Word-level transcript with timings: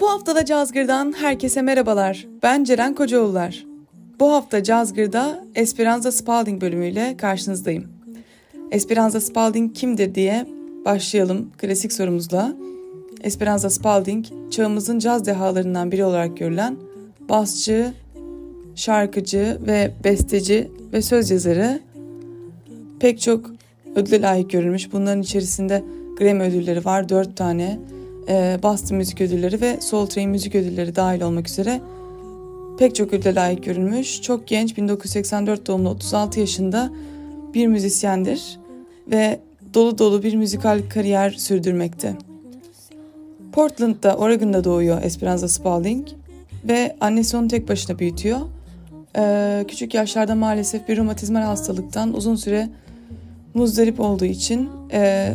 Bu 0.00 0.10
haftada 0.10 0.44
Cazgır'dan 0.44 1.12
herkese 1.12 1.62
merhabalar. 1.62 2.26
Ben 2.42 2.64
Ceren 2.64 2.94
Kocaoğullar. 2.94 3.66
Bu 4.20 4.32
hafta 4.32 4.62
Cazgır'da 4.62 5.44
Esperanza 5.54 6.12
Spalding 6.12 6.60
bölümüyle 6.60 7.16
karşınızdayım. 7.16 7.84
Esperanza 8.70 9.20
Spalding 9.20 9.74
kimdir 9.74 10.14
diye 10.14 10.46
başlayalım 10.84 11.50
klasik 11.58 11.92
sorumuzla. 11.92 12.52
Esperanza 13.22 13.70
Spalding, 13.70 14.26
çağımızın 14.50 14.98
caz 14.98 15.26
dehalarından 15.26 15.92
biri 15.92 16.04
olarak 16.04 16.36
görülen 16.36 16.76
basçı, 17.28 17.92
şarkıcı 18.74 19.58
ve 19.66 19.90
besteci 20.04 20.70
ve 20.92 21.02
söz 21.02 21.30
yazarı. 21.30 21.80
Pek 23.00 23.20
çok 23.20 23.50
ödüle 23.96 24.20
layık 24.22 24.50
görülmüş. 24.50 24.92
Bunların 24.92 25.22
içerisinde 25.22 25.84
Grammy 26.18 26.42
ödülleri 26.42 26.84
var, 26.84 27.08
dört 27.08 27.36
tane 27.36 27.78
Boston 28.62 28.96
Müzik 28.98 29.20
Ödülleri 29.20 29.60
ve 29.60 29.80
Soul 29.80 30.06
Train 30.06 30.30
Müzik 30.30 30.54
Ödülleri 30.54 30.96
dahil 30.96 31.20
olmak 31.20 31.48
üzere 31.48 31.80
pek 32.78 32.94
çok 32.94 33.12
ödüle 33.12 33.34
layık 33.34 33.64
görülmüş. 33.64 34.22
Çok 34.22 34.46
genç 34.46 34.76
1984 34.76 35.66
doğumlu 35.66 35.88
36 35.88 36.40
yaşında 36.40 36.90
bir 37.54 37.66
müzisyendir 37.66 38.58
ve 39.10 39.40
dolu 39.74 39.98
dolu 39.98 40.22
bir 40.22 40.34
müzikal 40.34 40.80
kariyer 40.94 41.30
sürdürmekte. 41.30 42.16
Portland'da, 43.52 44.16
Oregon'da 44.16 44.64
doğuyor 44.64 45.02
Esperanza 45.02 45.48
Spalding 45.48 46.08
ve 46.68 46.96
annesi 47.00 47.36
onu 47.36 47.48
tek 47.48 47.68
başına 47.68 47.98
büyütüyor. 47.98 48.40
Ee, 49.16 49.64
küçük 49.68 49.94
yaşlarda 49.94 50.34
maalesef 50.34 50.88
bir 50.88 50.96
romatizmal 50.96 51.42
hastalıktan 51.42 52.14
uzun 52.14 52.36
süre 52.36 52.68
muzdarip 53.54 54.00
olduğu 54.00 54.24
için 54.24 54.68
e, 54.92 55.32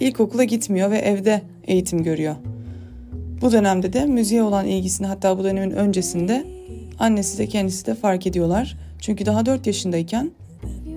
ilkokula 0.00 0.44
gitmiyor 0.44 0.90
ve 0.90 0.98
evde 0.98 1.42
eğitim 1.64 2.02
görüyor. 2.02 2.36
Bu 3.40 3.52
dönemde 3.52 3.92
de 3.92 4.06
müziğe 4.06 4.42
olan 4.42 4.66
ilgisini 4.66 5.06
hatta 5.06 5.38
bu 5.38 5.44
dönemin 5.44 5.70
öncesinde 5.70 6.46
annesi 6.98 7.38
de 7.38 7.46
kendisi 7.46 7.86
de 7.86 7.94
fark 7.94 8.26
ediyorlar. 8.26 8.76
Çünkü 9.00 9.26
daha 9.26 9.46
4 9.46 9.66
yaşındayken 9.66 10.30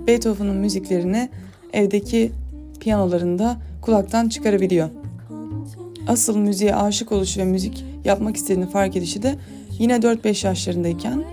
Beethoven'ın 0.07 0.55
müziklerini 0.55 1.29
evdeki 1.73 2.31
piyanolarında 2.79 3.57
kulaktan 3.81 4.29
çıkarabiliyor. 4.29 4.89
Asıl 6.07 6.37
müziğe 6.37 6.75
aşık 6.75 7.11
oluşu 7.11 7.39
ve 7.39 7.45
müzik 7.45 7.85
yapmak 8.05 8.35
istediğini 8.35 8.69
fark 8.69 8.95
edişi 8.95 9.23
de 9.23 9.35
yine 9.79 9.95
4-5 9.95 10.47
yaşlarındayken 10.47 11.23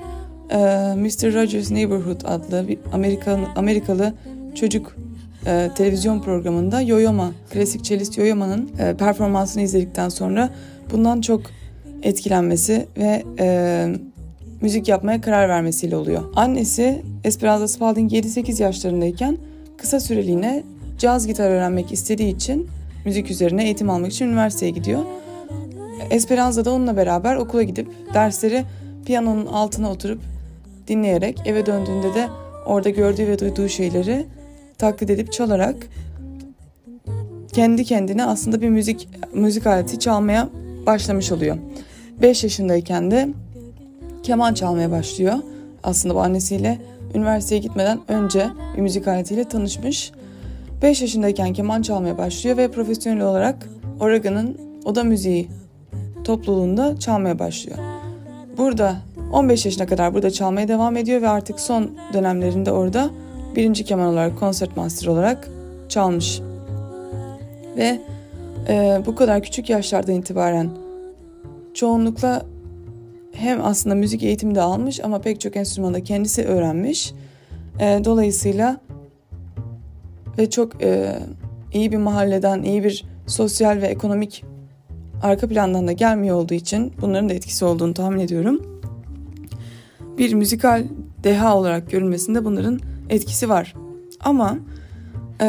Mr. 0.96 1.34
Rogers 1.34 1.70
Neighborhood 1.70 2.20
adlı 2.24 2.68
bir 2.68 2.78
Amerikalı, 2.92 3.46
Amerikalı 3.56 4.14
çocuk 4.54 4.96
e, 5.46 5.70
televizyon 5.74 6.20
programında 6.20 6.80
Yoyoma, 6.80 7.32
klasik 7.50 7.84
cellist 7.84 8.18
Yoyoma'nın 8.18 8.70
e, 8.78 8.96
performansını 8.96 9.62
izledikten 9.62 10.08
sonra 10.08 10.50
bundan 10.92 11.20
çok 11.20 11.42
etkilenmesi 12.02 12.86
ve 12.96 13.22
e, 13.38 13.86
müzik 14.60 14.88
yapmaya 14.88 15.20
karar 15.20 15.48
vermesiyle 15.48 15.96
oluyor. 15.96 16.22
Annesi 16.36 17.02
Esperanza 17.24 17.68
Spalding 17.68 18.12
7-8 18.12 18.62
yaşlarındayken 18.62 19.38
kısa 19.76 20.00
süreliğine 20.00 20.62
caz 20.98 21.26
gitar 21.26 21.50
öğrenmek 21.50 21.92
istediği 21.92 22.34
için 22.34 22.68
müzik 23.04 23.30
üzerine 23.30 23.64
eğitim 23.64 23.90
almak 23.90 24.12
için 24.12 24.26
üniversiteye 24.26 24.70
gidiyor. 24.70 25.02
Esperanza 26.10 26.64
da 26.64 26.72
onunla 26.72 26.96
beraber 26.96 27.36
okula 27.36 27.62
gidip 27.62 27.88
dersleri 28.14 28.64
piyanonun 29.06 29.46
altına 29.46 29.90
oturup 29.90 30.20
dinleyerek 30.88 31.40
eve 31.44 31.66
döndüğünde 31.66 32.14
de 32.14 32.28
orada 32.66 32.90
gördüğü 32.90 33.26
ve 33.26 33.38
duyduğu 33.38 33.68
şeyleri 33.68 34.26
taklit 34.78 35.10
edip 35.10 35.32
çalarak 35.32 35.76
kendi 37.52 37.84
kendine 37.84 38.24
aslında 38.24 38.62
bir 38.62 38.68
müzik 38.68 39.08
müzik 39.34 39.66
aleti 39.66 39.98
çalmaya 39.98 40.48
başlamış 40.86 41.32
oluyor. 41.32 41.56
5 42.22 42.44
yaşındayken 42.44 43.10
de 43.10 43.28
keman 44.22 44.54
çalmaya 44.54 44.90
başlıyor. 44.90 45.34
Aslında 45.82 46.14
bu 46.14 46.20
annesiyle 46.20 46.78
üniversiteye 47.14 47.60
gitmeden 47.60 48.00
önce 48.08 48.46
bir 48.76 48.82
müzik 48.82 49.08
aletiyle 49.08 49.44
tanışmış. 49.44 50.12
5 50.82 51.02
yaşındayken 51.02 51.52
keman 51.52 51.82
çalmaya 51.82 52.18
başlıyor 52.18 52.56
ve 52.56 52.70
profesyonel 52.70 53.24
olarak 53.24 53.68
Oregon'ın 54.00 54.58
oda 54.84 55.04
müziği 55.04 55.48
topluluğunda 56.24 56.98
çalmaya 56.98 57.38
başlıyor. 57.38 57.78
Burada 58.58 58.96
15 59.32 59.64
yaşına 59.64 59.86
kadar 59.86 60.14
burada 60.14 60.30
çalmaya 60.30 60.68
devam 60.68 60.96
ediyor 60.96 61.22
ve 61.22 61.28
artık 61.28 61.60
son 61.60 61.90
dönemlerinde 62.12 62.72
orada 62.72 63.10
birinci 63.56 63.84
keman 63.84 64.06
olarak, 64.06 64.38
concert 64.40 64.76
master 64.76 65.06
olarak 65.06 65.48
çalmış. 65.88 66.40
Ve 67.76 68.00
e, 68.68 69.02
bu 69.06 69.14
kadar 69.14 69.42
küçük 69.42 69.70
yaşlardan 69.70 70.14
itibaren 70.14 70.70
çoğunlukla 71.74 72.42
hem 73.32 73.64
aslında 73.64 73.94
müzik 73.94 74.22
eğitimi 74.22 74.54
de 74.54 74.60
almış 74.60 75.00
ama 75.04 75.20
pek 75.20 75.40
çok 75.40 75.56
enstrümanı 75.56 75.94
da 75.94 76.02
kendisi 76.02 76.44
öğrenmiş. 76.44 77.12
E, 77.80 78.00
dolayısıyla 78.04 78.80
ve 80.38 80.50
çok 80.50 80.82
e, 80.82 81.18
iyi 81.72 81.92
bir 81.92 81.96
mahalleden, 81.96 82.62
iyi 82.62 82.84
bir 82.84 83.04
sosyal 83.26 83.82
ve 83.82 83.86
ekonomik 83.86 84.44
arka 85.22 85.48
plandan 85.48 85.86
da 85.88 85.92
gelmiyor 85.92 86.36
olduğu 86.36 86.54
için 86.54 86.92
bunların 87.00 87.28
da 87.28 87.34
etkisi 87.34 87.64
olduğunu 87.64 87.94
tahmin 87.94 88.18
ediyorum. 88.18 88.82
Bir 90.18 90.34
müzikal 90.34 90.84
deha 91.24 91.56
olarak 91.56 91.90
görülmesinde 91.90 92.44
bunların 92.44 92.80
etkisi 93.10 93.48
var. 93.48 93.74
Ama 94.20 94.58
e, 95.40 95.46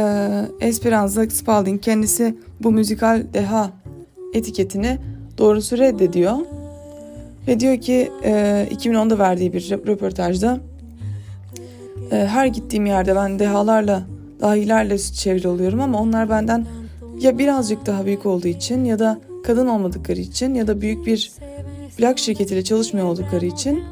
Esperanza 0.59 1.29
Spalding 1.29 1.81
kendisi 1.81 2.37
bu 2.63 2.71
müzikal 2.71 3.23
deha 3.33 3.71
etiketini 4.33 4.97
doğrusu 5.37 5.77
reddediyor. 5.77 6.37
Ve 7.47 7.59
diyor 7.59 7.81
ki 7.81 8.11
e, 8.23 8.31
2010'da 8.71 9.19
verdiği 9.19 9.53
bir 9.53 9.71
röportajda 9.71 10.59
e, 12.11 12.15
her 12.15 12.45
gittiğim 12.45 12.85
yerde 12.85 13.15
ben 13.15 13.39
dehalarla, 13.39 14.03
dahilerle 14.41 14.97
çevrili 14.97 15.47
oluyorum 15.47 15.81
ama 15.81 16.01
onlar 16.01 16.29
benden 16.29 16.65
ya 17.19 17.37
birazcık 17.37 17.85
daha 17.85 18.05
büyük 18.05 18.25
olduğu 18.25 18.47
için 18.47 18.85
ya 18.85 18.99
da 18.99 19.19
kadın 19.43 19.67
olmadıkları 19.67 20.19
için 20.19 20.53
ya 20.53 20.67
da 20.67 20.81
büyük 20.81 21.05
bir 21.05 21.31
plak 21.97 22.19
şirketiyle 22.19 22.63
çalışmıyor 22.63 23.07
oldukları 23.07 23.45
için 23.45 23.83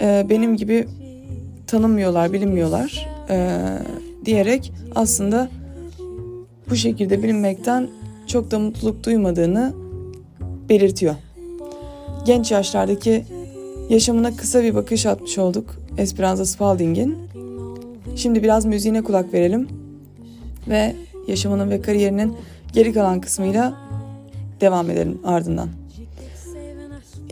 e, 0.00 0.26
benim 0.30 0.56
gibi 0.56 0.88
tanınmıyorlar, 1.72 2.32
bilinmiyorlar 2.32 3.08
e, 3.30 3.58
diyerek 4.24 4.72
aslında 4.94 5.48
bu 6.70 6.76
şekilde 6.76 7.22
bilinmekten 7.22 7.88
çok 8.26 8.50
da 8.50 8.58
mutluluk 8.58 9.04
duymadığını 9.04 9.72
belirtiyor. 10.68 11.14
Genç 12.26 12.52
yaşlardaki 12.52 13.24
yaşamına 13.88 14.36
kısa 14.36 14.62
bir 14.62 14.74
bakış 14.74 15.06
atmış 15.06 15.38
olduk 15.38 15.76
Esperanza 15.98 16.46
Spalding'in. 16.46 17.18
Şimdi 18.16 18.42
biraz 18.42 18.64
müziğine 18.64 19.02
kulak 19.02 19.34
verelim 19.34 19.68
ve 20.68 20.94
yaşamının 21.26 21.70
ve 21.70 21.82
kariyerinin 21.82 22.36
geri 22.72 22.92
kalan 22.92 23.20
kısmıyla 23.20 23.74
devam 24.60 24.90
edelim 24.90 25.20
ardından. 25.24 25.68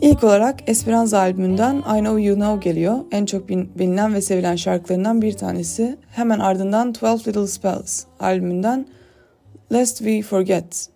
İlk 0.01 0.23
olarak 0.23 0.69
Esperanza 0.69 1.19
albümünden 1.19 1.75
I 1.75 1.99
Know 1.99 2.23
You 2.23 2.35
Know 2.35 2.69
geliyor. 2.69 2.97
En 3.11 3.25
çok 3.25 3.49
bilinen 3.49 4.13
ve 4.13 4.21
sevilen 4.21 4.55
şarkılarından 4.55 5.21
bir 5.21 5.33
tanesi. 5.33 5.97
Hemen 6.11 6.39
ardından 6.39 6.93
Twelve 6.93 7.17
Little 7.17 7.47
Spells 7.47 8.03
albümünden 8.19 8.87
Lest 9.73 9.97
We 9.97 10.21
Forget. 10.21 10.89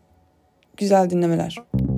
Güzel 0.77 1.09
dinlemeler. 1.09 1.55
tells 1.73 1.94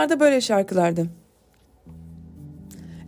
Bunlar 0.00 0.08
da 0.08 0.20
böyle 0.20 0.40
şarkılardı. 0.40 1.06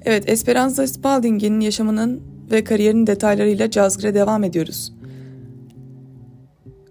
Evet, 0.04 0.28
Esperanza 0.28 0.86
Spalding'in 0.86 1.60
yaşamının 1.60 2.22
ve 2.50 2.64
kariyerinin 2.64 3.06
detaylarıyla 3.06 3.70
Cazgır'a 3.70 4.14
devam 4.14 4.44
ediyoruz. 4.44 4.92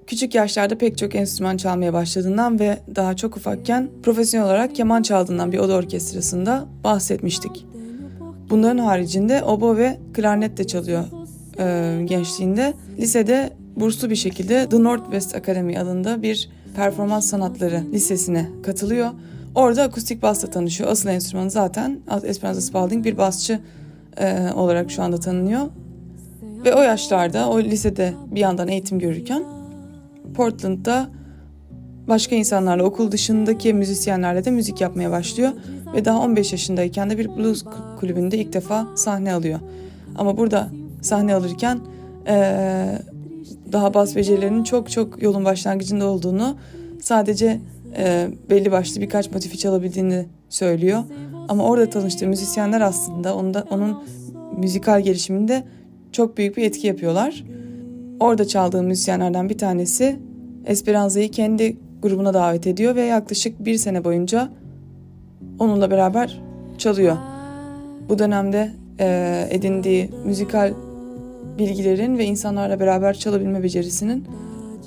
Küçük 0.07 0.35
yaşlarda 0.35 0.77
pek 0.77 0.97
çok 0.97 1.15
enstrüman 1.15 1.57
çalmaya 1.57 1.93
başladığından 1.93 2.59
ve 2.59 2.79
daha 2.95 3.15
çok 3.15 3.37
ufakken 3.37 3.89
profesyonel 4.03 4.47
olarak 4.47 4.75
keman 4.75 5.01
çaldığından 5.01 5.51
bir 5.51 5.57
oda 5.57 5.73
orkestrasında 5.73 6.65
bahsetmiştik. 6.83 7.65
Bunların 8.49 8.77
haricinde 8.77 9.43
obo 9.43 9.77
ve 9.77 9.97
klarnet 10.13 10.57
de 10.57 10.67
çalıyor 10.67 11.03
e, 11.59 12.01
gençliğinde. 12.05 12.73
Lisede 12.97 13.53
burslu 13.75 14.09
bir 14.09 14.15
şekilde 14.15 14.69
The 14.69 14.83
Northwest 14.83 15.35
Academy 15.35 15.79
adında 15.79 16.21
bir 16.21 16.49
performans 16.75 17.29
sanatları 17.29 17.83
lisesine 17.91 18.49
katılıyor. 18.63 19.09
Orada 19.55 19.83
akustik 19.83 20.21
basla 20.21 20.49
tanışıyor. 20.49 20.89
Asıl 20.89 21.09
enstrümanı 21.09 21.51
zaten 21.51 21.99
Esperanza 22.23 22.61
Spalding 22.61 23.05
bir 23.05 23.17
basçı 23.17 23.59
e, 24.17 24.51
olarak 24.55 24.91
şu 24.91 25.03
anda 25.03 25.19
tanınıyor. 25.19 25.61
Ve 26.65 26.75
o 26.75 26.81
yaşlarda, 26.81 27.49
o 27.49 27.59
lisede 27.59 28.13
bir 28.31 28.39
yandan 28.39 28.67
eğitim 28.67 28.99
görürken 28.99 29.43
Portland'da 30.33 31.09
başka 32.07 32.35
insanlarla, 32.35 32.83
okul 32.83 33.11
dışındaki 33.11 33.73
müzisyenlerle 33.73 34.45
de 34.45 34.51
müzik 34.51 34.81
yapmaya 34.81 35.11
başlıyor. 35.11 35.51
Ve 35.93 36.05
daha 36.05 36.19
15 36.19 36.51
yaşındayken 36.51 37.09
de 37.09 37.17
bir 37.17 37.37
blues 37.37 37.63
kulübünde 37.99 38.37
ilk 38.37 38.53
defa 38.53 38.87
sahne 38.95 39.33
alıyor. 39.33 39.59
Ama 40.17 40.37
burada 40.37 40.69
sahne 41.01 41.35
alırken 41.35 41.79
ee, 42.27 42.99
daha 43.71 43.93
bas 43.93 44.15
becerilerinin 44.15 44.63
çok 44.63 44.89
çok 44.89 45.23
yolun 45.23 45.45
başlangıcında 45.45 46.05
olduğunu 46.05 46.55
sadece 47.01 47.59
e, 47.97 48.29
belli 48.49 48.71
başlı 48.71 49.01
birkaç 49.01 49.31
motifi 49.31 49.57
çalabildiğini 49.57 50.25
söylüyor. 50.49 51.03
Ama 51.49 51.63
orada 51.63 51.89
tanıştığı 51.89 52.27
müzisyenler 52.27 52.81
aslında 52.81 53.35
onda, 53.35 53.65
onun 53.71 54.03
müzikal 54.57 55.01
gelişiminde 55.01 55.63
çok 56.11 56.37
büyük 56.37 56.57
bir 56.57 56.63
etki 56.63 56.87
yapıyorlar. 56.87 57.43
Orada 58.19 58.47
çaldığı 58.47 58.83
müzisyenlerden 58.83 59.49
bir 59.49 59.57
tanesi 59.57 60.19
Esperanza'yı 60.65 61.31
kendi 61.31 61.77
grubuna 62.01 62.33
davet 62.33 62.67
ediyor 62.67 62.95
ve 62.95 63.01
yaklaşık 63.01 63.65
bir 63.65 63.77
sene 63.77 64.03
boyunca 64.03 64.49
onunla 65.59 65.91
beraber 65.91 66.41
çalıyor. 66.77 67.17
Bu 68.09 68.19
dönemde 68.19 68.71
e, 68.99 69.47
edindiği 69.49 70.09
müzikal 70.25 70.73
bilgilerin 71.57 72.17
ve 72.17 72.25
insanlarla 72.25 72.79
beraber 72.79 73.13
çalabilme 73.13 73.63
becerisinin 73.63 74.25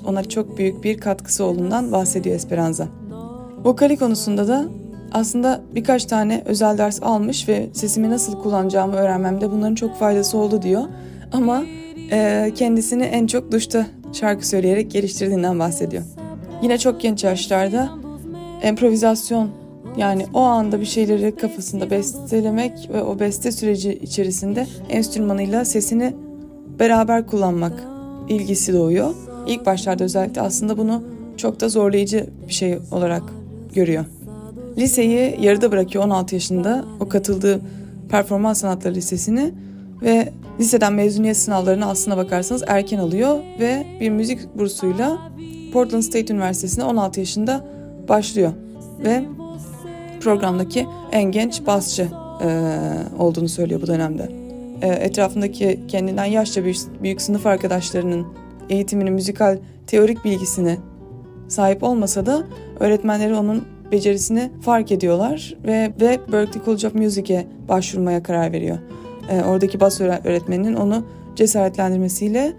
ona 0.07 0.23
çok 0.23 0.57
büyük 0.57 0.83
bir 0.83 0.97
katkısı 0.97 1.43
olduğundan 1.43 1.91
bahsediyor 1.91 2.35
Esperanza. 2.35 2.87
Vokali 3.63 3.97
konusunda 3.97 4.47
da 4.47 4.65
aslında 5.11 5.61
birkaç 5.75 6.05
tane 6.05 6.43
özel 6.45 6.77
ders 6.77 7.03
almış 7.03 7.49
ve 7.49 7.69
sesimi 7.73 8.09
nasıl 8.09 8.41
kullanacağımı 8.41 8.95
öğrenmemde 8.95 9.51
bunların 9.51 9.75
çok 9.75 9.95
faydası 9.95 10.37
oldu 10.37 10.61
diyor. 10.61 10.83
Ama 11.31 11.63
e, 12.11 12.51
kendisini 12.55 13.03
en 13.03 13.27
çok 13.27 13.51
duşta 13.51 13.85
şarkı 14.13 14.47
söyleyerek 14.47 14.91
geliştirdiğinden 14.91 15.59
bahsediyor. 15.59 16.03
Yine 16.61 16.77
çok 16.77 17.01
genç 17.01 17.23
yaşlarda 17.23 17.89
improvizasyon 18.69 19.49
yani 19.97 20.25
o 20.33 20.39
anda 20.39 20.79
bir 20.79 20.85
şeyleri 20.85 21.35
kafasında 21.35 21.89
bestelemek 21.89 22.89
ve 22.93 23.03
o 23.03 23.19
beste 23.19 23.51
süreci 23.51 23.93
içerisinde 23.93 24.67
enstrümanıyla 24.89 25.65
sesini 25.65 26.13
beraber 26.79 27.27
kullanmak 27.27 27.83
ilgisi 28.29 28.73
doğuyor. 28.73 29.15
İlk 29.47 29.65
başlarda 29.65 30.03
özellikle 30.03 30.41
aslında 30.41 30.77
bunu 30.77 31.03
çok 31.37 31.59
da 31.59 31.69
zorlayıcı 31.69 32.29
bir 32.47 32.53
şey 32.53 32.79
olarak 32.91 33.23
görüyor. 33.73 34.05
Liseyi 34.77 35.37
yarıda 35.41 35.71
bırakıyor 35.71 36.03
16 36.03 36.35
yaşında 36.35 36.85
o 36.99 37.09
katıldığı 37.09 37.61
performans 38.09 38.61
sanatları 38.61 38.93
lisesini 38.93 39.53
ve 40.01 40.29
liseden 40.59 40.93
mezuniyet 40.93 41.37
sınavlarını 41.37 41.85
aslına 41.85 42.17
bakarsanız 42.17 42.63
erken 42.67 42.99
alıyor 42.99 43.39
ve 43.59 43.85
bir 43.99 44.09
müzik 44.09 44.57
bursuyla 44.57 45.17
Portland 45.73 46.03
State 46.03 46.33
Üniversitesi'ne 46.33 46.83
16 46.83 47.19
yaşında 47.19 47.65
başlıyor 48.09 48.51
ve 49.03 49.23
programdaki 50.21 50.87
en 51.11 51.23
genç 51.23 51.65
basçı 51.65 52.07
e, 52.43 52.69
olduğunu 53.19 53.49
söylüyor 53.49 53.81
bu 53.81 53.87
dönemde. 53.87 54.31
E, 54.81 54.87
etrafındaki 54.87 55.79
kendinden 55.87 56.25
yaşça 56.25 56.63
büyük, 56.63 56.77
büyük 57.03 57.21
sınıf 57.21 57.45
arkadaşlarının 57.45 58.27
eğitimini, 58.69 59.11
müzikal 59.11 59.57
teorik 59.87 60.25
bilgisini 60.25 60.77
sahip 61.47 61.83
olmasa 61.83 62.25
da 62.25 62.43
öğretmenleri 62.79 63.35
onun 63.35 63.63
becerisini 63.91 64.51
fark 64.61 64.91
ediyorlar 64.91 65.57
ve, 65.65 65.93
ve 66.01 66.19
Berklee 66.31 66.65
College 66.65 66.87
of 66.87 66.95
Music'e 66.95 67.47
başvurmaya 67.69 68.23
karar 68.23 68.51
veriyor. 68.51 68.77
E, 69.29 69.41
oradaki 69.41 69.79
bas 69.79 70.01
öğretmeninin 70.01 70.73
onu 70.73 71.05
cesaretlendirmesiyle 71.35 72.53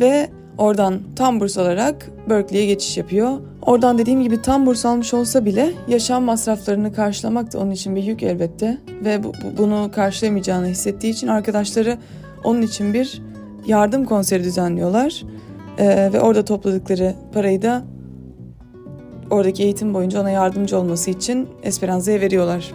ve 0.00 0.28
oradan 0.58 1.00
tam 1.16 1.40
burs 1.40 1.58
alarak 1.58 2.10
Berkeley'ye 2.30 2.66
geçiş 2.66 2.96
yapıyor. 2.96 3.38
Oradan 3.62 3.98
dediğim 3.98 4.22
gibi 4.22 4.42
tam 4.42 4.66
burs 4.66 4.86
almış 4.86 5.14
olsa 5.14 5.44
bile 5.44 5.72
yaşam 5.88 6.24
masraflarını 6.24 6.92
karşılamak 6.92 7.52
da 7.52 7.58
onun 7.58 7.70
için 7.70 7.96
bir 7.96 8.02
yük 8.02 8.22
elbette 8.22 8.78
ve 9.04 9.24
bu, 9.24 9.28
bu, 9.28 9.58
bunu 9.58 9.90
karşılayamayacağını 9.94 10.66
hissettiği 10.66 11.12
için 11.12 11.28
arkadaşları 11.28 11.98
onun 12.44 12.62
için 12.62 12.94
bir 12.94 13.22
yardım 13.66 14.04
konseri 14.04 14.44
düzenliyorlar. 14.44 15.22
Ee, 15.78 16.10
ve 16.12 16.20
orada 16.20 16.44
topladıkları 16.44 17.14
parayı 17.32 17.62
da 17.62 17.84
oradaki 19.30 19.62
eğitim 19.62 19.94
boyunca 19.94 20.20
ona 20.20 20.30
yardımcı 20.30 20.78
olması 20.78 21.10
için 21.10 21.48
Esperanza'ya 21.62 22.20
veriyorlar. 22.20 22.72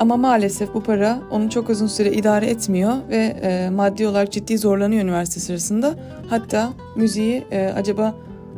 Ama 0.00 0.16
maalesef 0.16 0.74
bu 0.74 0.82
para 0.82 1.18
onu 1.30 1.50
çok 1.50 1.70
uzun 1.70 1.86
süre 1.86 2.12
idare 2.12 2.46
etmiyor 2.46 2.92
ve 3.08 3.16
e, 3.16 3.70
maddi 3.70 4.06
olarak 4.06 4.32
ciddi 4.32 4.58
zorlanıyor 4.58 5.02
üniversite 5.02 5.40
sırasında. 5.40 5.94
Hatta 6.30 6.72
müziği 6.96 7.44
e, 7.50 7.66
acaba 7.66 8.14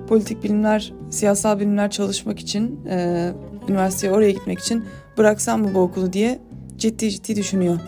politik 0.08 0.44
bilimler, 0.44 0.92
siyasal 1.10 1.60
bilimler 1.60 1.90
çalışmak 1.90 2.38
için, 2.38 2.80
e, 2.90 3.30
üniversiteye 3.68 4.12
oraya 4.12 4.30
gitmek 4.30 4.58
için 4.58 4.84
bıraksam 5.18 5.62
mı 5.62 5.74
bu 5.74 5.80
okulu 5.80 6.12
diye 6.12 6.38
ciddi 6.76 7.10
ciddi 7.10 7.36
düşünüyor. 7.36 7.78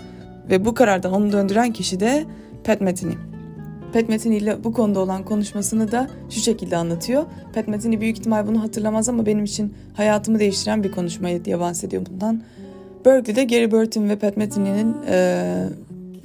Ve 0.50 0.64
bu 0.64 0.74
karardan 0.74 1.12
onu 1.12 1.32
döndüren 1.32 1.72
kişi 1.72 2.00
de 2.00 2.24
Pat 2.64 2.80
Metheny. 2.80 3.33
Pat 3.94 4.26
ile 4.26 4.64
bu 4.64 4.72
konuda 4.72 5.00
olan 5.00 5.24
konuşmasını 5.24 5.92
da 5.92 6.08
şu 6.30 6.40
şekilde 6.40 6.76
anlatıyor. 6.76 7.24
Pat 7.54 7.68
Metheny 7.68 8.00
büyük 8.00 8.18
ihtimal 8.18 8.46
bunu 8.46 8.62
hatırlamaz 8.62 9.08
ama 9.08 9.26
benim 9.26 9.44
için 9.44 9.74
hayatımı 9.94 10.38
değiştiren 10.38 10.84
bir 10.84 10.92
konuşmaydı 10.92 11.44
diye 11.44 11.60
bahsediyor 11.60 12.02
bundan. 12.10 12.42
Berkeley'de 13.04 13.44
Gary 13.44 13.70
Burton 13.70 14.08
ve 14.08 14.16
Pat 14.18 14.36
Metheny'nin 14.36 14.96
e, 15.08 15.68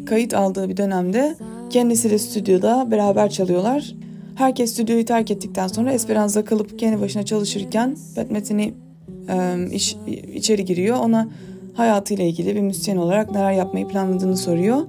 kayıt 0.06 0.34
aldığı 0.34 0.70
bir 0.70 0.78
dönemde 0.78 1.36
kendisi 1.70 2.10
de 2.10 2.20
stüdyoda 2.20 2.88
beraber 2.92 3.30
çalıyorlar. 3.30 3.96
Herkes 4.36 4.74
stüdyoyu 4.74 5.06
terk 5.06 5.32
ettikten 5.32 5.68
sonra 5.68 5.92
Esperanza 5.92 6.46
kalıp 6.46 6.80
kendi 6.80 7.02
başına 7.02 7.24
çalışırken 7.26 7.98
Pat 8.16 8.32
Metheny 8.32 8.74
e, 9.30 9.68
iş, 9.72 9.98
içeri 10.34 10.66
giriyor. 10.66 10.98
Ona 10.98 11.28
hayatıyla 11.74 12.24
ilgili 12.24 12.56
bir 12.56 12.62
müzisyen 12.62 12.98
olarak 12.98 13.32
neler 13.32 13.52
yapmayı 13.52 13.88
planladığını 13.88 14.38
soruyor. 14.38 14.82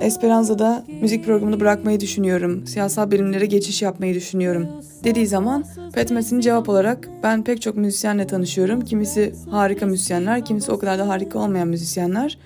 Esperanza'da 0.00 0.84
müzik 1.00 1.24
programını 1.24 1.60
bırakmayı 1.60 2.00
düşünüyorum, 2.00 2.66
siyasal 2.66 3.10
bilimlere 3.10 3.46
geçiş 3.46 3.82
yapmayı 3.82 4.14
düşünüyorum 4.14 4.68
dediği 5.04 5.26
zaman 5.26 5.64
Pat 5.94 6.10
Metheny 6.10 6.40
cevap 6.40 6.68
olarak 6.68 7.08
ben 7.22 7.44
pek 7.44 7.62
çok 7.62 7.76
müzisyenle 7.76 8.26
tanışıyorum. 8.26 8.80
Kimisi 8.80 9.34
harika 9.50 9.86
müzisyenler, 9.86 10.44
kimisi 10.44 10.72
o 10.72 10.78
kadar 10.78 10.98
da 10.98 11.08
harika 11.08 11.38
olmayan 11.38 11.68
müzisyenler. 11.68 12.38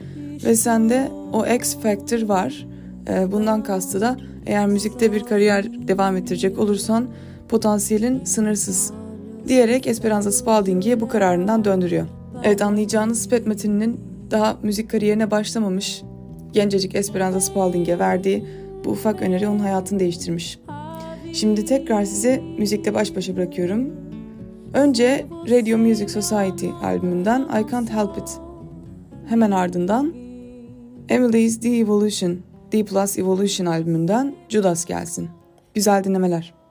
Ve 0.44 0.56
sende 0.56 1.08
o 1.32 1.46
X 1.46 1.76
Factor 1.76 2.22
var. 2.22 2.66
Bundan 3.32 3.62
kastı 3.62 4.00
da 4.00 4.16
eğer 4.46 4.66
müzikte 4.66 5.12
bir 5.12 5.22
kariyer 5.22 5.88
devam 5.88 6.16
ettirecek 6.16 6.58
olursan 6.58 7.06
potansiyelin 7.48 8.24
sınırsız 8.24 8.92
diyerek 9.48 9.86
Esperanza 9.86 10.32
Spalding'i 10.32 11.00
bu 11.00 11.08
kararından 11.08 11.64
döndürüyor. 11.64 12.06
Evet 12.44 12.62
anlayacağınız 12.62 13.28
Pat 13.28 13.46
Metheny'nin 13.46 14.00
daha 14.30 14.56
müzik 14.62 14.90
kariyerine 14.90 15.30
başlamamış 15.30 16.02
gencecik 16.52 16.94
Esperanza 16.94 17.40
Spalding'e 17.40 17.98
verdiği 17.98 18.44
bu 18.84 18.90
ufak 18.90 19.22
öneri 19.22 19.48
onun 19.48 19.58
hayatını 19.58 20.00
değiştirmiş. 20.00 20.58
Şimdi 21.32 21.64
tekrar 21.64 22.04
size 22.04 22.42
müzikle 22.58 22.94
baş 22.94 23.16
başa 23.16 23.36
bırakıyorum. 23.36 23.92
Önce 24.74 25.26
Radio 25.50 25.78
Music 25.78 26.08
Society 26.08 26.68
albümünden 26.82 27.40
I 27.40 27.70
Can't 27.70 27.90
Help 27.90 28.18
It. 28.18 28.38
Hemen 29.26 29.50
ardından 29.50 30.14
Emily's 31.08 31.60
The 31.60 31.78
Evolution, 31.78 32.38
D 32.72 32.84
Plus 32.84 33.18
Evolution 33.18 33.66
albümünden 33.66 34.34
Judas 34.48 34.84
gelsin. 34.84 35.28
Güzel 35.74 36.04
dinlemeler. 36.04 36.61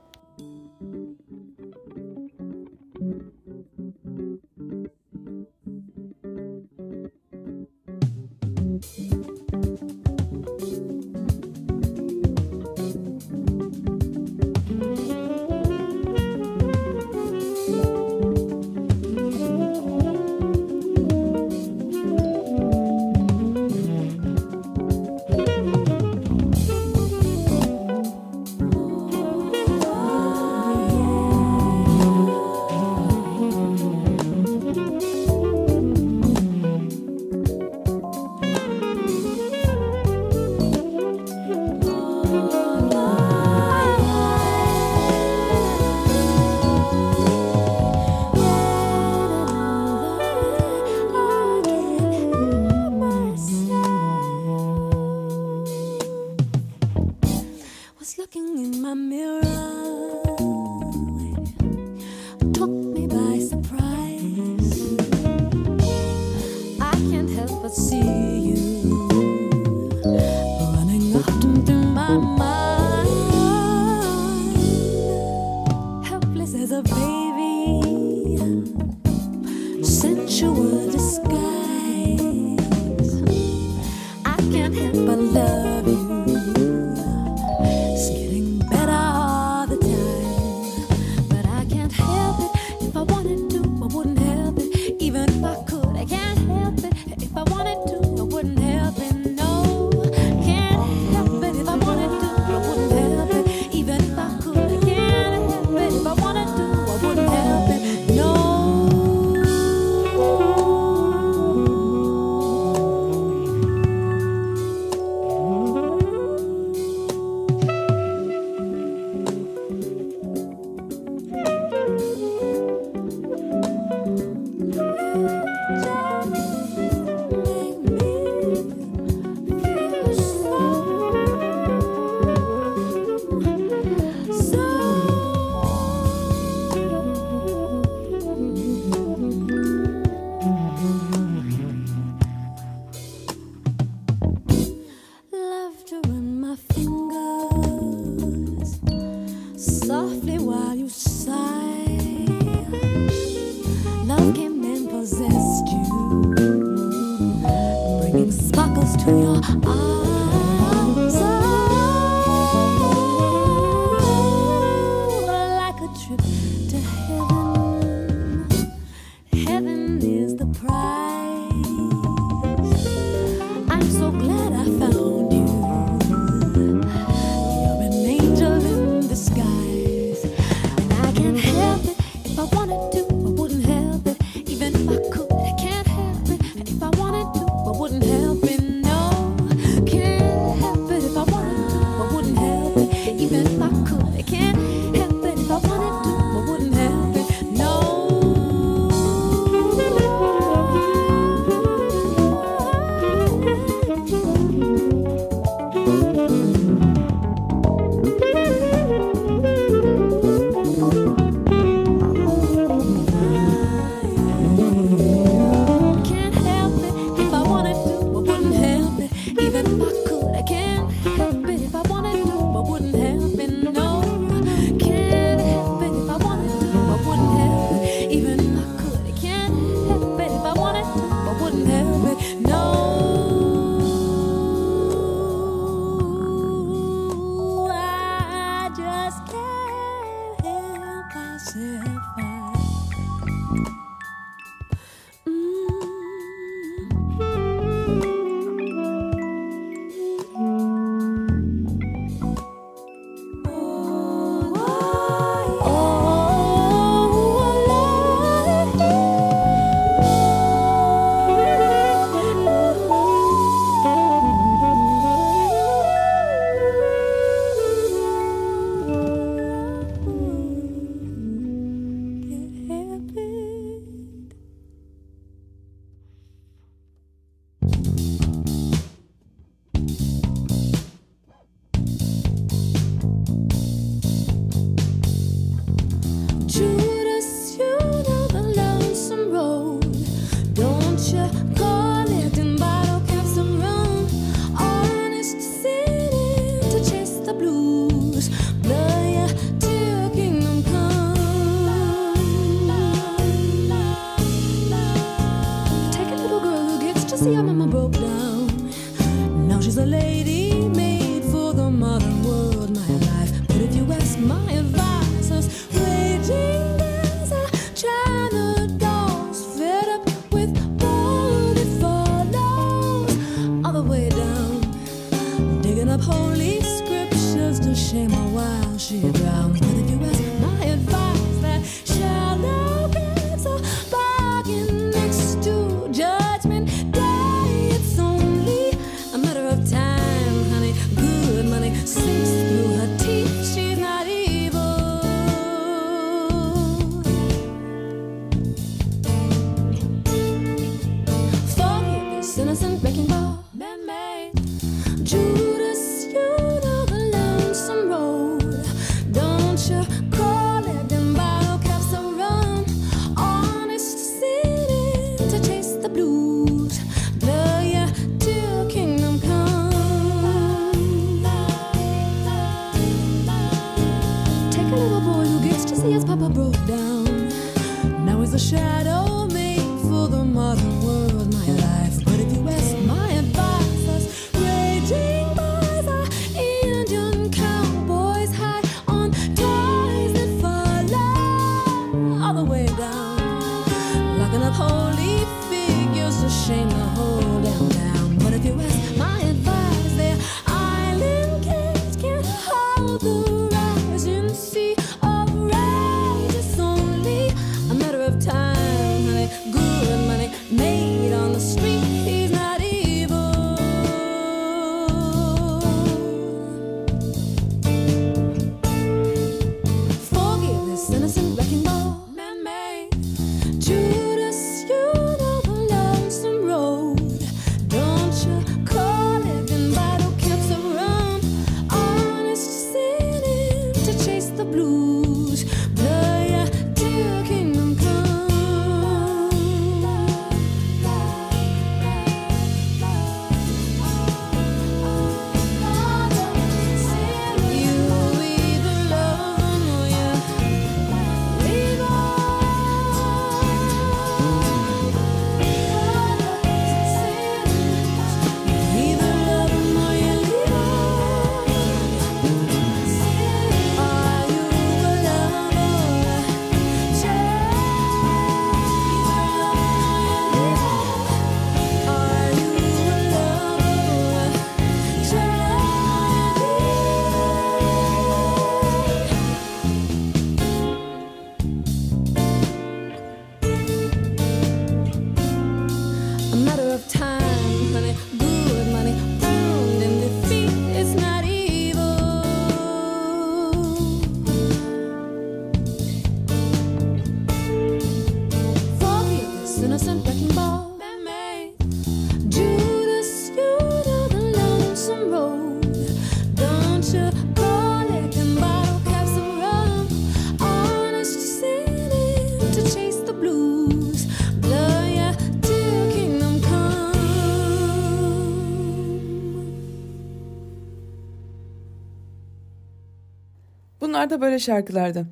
Da 524.12 524.22
böyle 524.22 524.40
şarkılardı. 524.40 525.06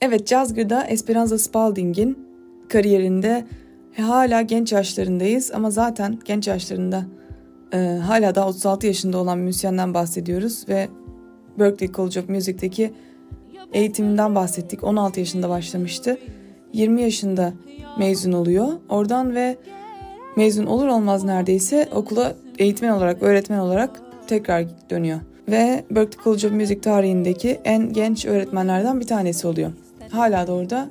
Evet 0.00 0.26
Cazgır'da 0.26 0.84
Esperanza 0.84 1.38
Spalding'in 1.38 2.18
kariyerinde 2.68 3.44
hala 3.96 4.42
genç 4.42 4.72
yaşlarındayız 4.72 5.50
ama 5.54 5.70
zaten 5.70 6.18
genç 6.24 6.48
yaşlarında 6.48 7.04
e, 7.72 7.78
hala 8.06 8.34
da 8.34 8.48
36 8.48 8.86
yaşında 8.86 9.18
olan 9.18 9.38
müzisyenden 9.38 9.94
bahsediyoruz 9.94 10.68
ve 10.68 10.88
Berklee 11.58 11.92
College 11.92 12.20
of 12.20 12.28
Music'teki 12.28 12.92
eğitiminden 13.72 14.34
bahsettik. 14.34 14.84
16 14.84 15.20
yaşında 15.20 15.48
başlamıştı. 15.48 16.18
20 16.72 17.02
yaşında 17.02 17.52
mezun 17.98 18.32
oluyor. 18.32 18.68
Oradan 18.88 19.34
ve 19.34 19.56
mezun 20.36 20.66
olur 20.66 20.86
olmaz 20.86 21.24
neredeyse 21.24 21.88
okula 21.94 22.34
eğitmen 22.58 22.90
olarak, 22.90 23.22
öğretmen 23.22 23.58
olarak 23.58 24.00
tekrar 24.26 24.66
dönüyor. 24.90 25.20
Ve 25.48 25.84
Berklee 25.90 26.22
College 26.24 26.46
of 26.46 26.52
Music 26.52 26.80
tarihindeki 26.80 27.60
en 27.64 27.92
genç 27.92 28.26
öğretmenlerden 28.26 29.00
bir 29.00 29.06
tanesi 29.06 29.46
oluyor. 29.46 29.72
Hala 30.10 30.46
da 30.46 30.52
orada 30.52 30.88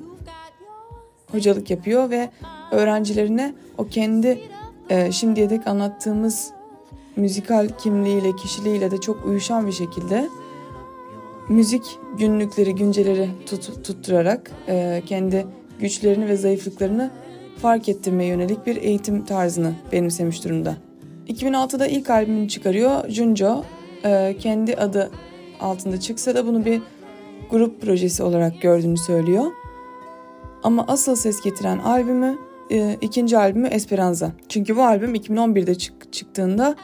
hocalık 1.26 1.70
yapıyor 1.70 2.10
ve 2.10 2.30
öğrencilerine 2.70 3.54
o 3.78 3.86
kendi 3.86 4.40
e, 4.90 5.12
şimdiye 5.12 5.50
dek 5.50 5.66
anlattığımız 5.66 6.50
müzikal 7.16 7.68
kimliğiyle, 7.68 8.36
kişiliğiyle 8.36 8.90
de 8.90 9.00
çok 9.00 9.26
uyuşan 9.26 9.66
bir 9.66 9.72
şekilde 9.72 10.28
müzik 11.48 11.98
günlükleri, 12.18 12.74
günceleri 12.74 13.28
tut, 13.46 13.84
tutturarak 13.84 14.50
e, 14.68 15.02
kendi 15.06 15.46
güçlerini 15.80 16.28
ve 16.28 16.36
zayıflıklarını 16.36 17.10
fark 17.62 17.88
ettirmeye 17.88 18.30
yönelik 18.30 18.66
bir 18.66 18.76
eğitim 18.76 19.24
tarzını 19.24 19.74
benimsemiş 19.92 20.44
durumda. 20.44 20.76
2006'da 21.28 21.86
ilk 21.86 22.10
albümünü 22.10 22.48
çıkarıyor. 22.48 23.08
Junjo 23.08 23.64
e, 24.06 24.36
kendi 24.38 24.76
adı 24.76 25.10
altında 25.60 26.00
çıksa 26.00 26.34
da 26.34 26.46
bunu 26.46 26.64
bir 26.64 26.82
grup 27.50 27.82
projesi 27.82 28.22
olarak 28.22 28.62
gördüğünü 28.62 28.98
söylüyor. 28.98 29.44
Ama 30.62 30.84
asıl 30.88 31.16
ses 31.16 31.40
getiren 31.40 31.78
albümü 31.78 32.38
e, 32.70 32.96
ikinci 33.00 33.38
albümü 33.38 33.68
Esperanza. 33.68 34.32
Çünkü 34.48 34.76
bu 34.76 34.82
albüm 34.82 35.14
2011'de 35.14 35.74
çık, 35.74 36.12
çıktığında 36.12 36.76